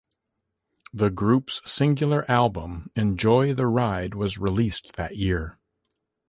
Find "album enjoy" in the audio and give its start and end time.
2.27-3.53